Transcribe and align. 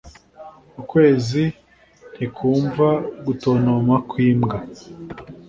ukwezi 0.81 1.43
ntikwumva 2.13 2.87
gutontoma 3.25 3.95
kw'imbwa 4.09 4.57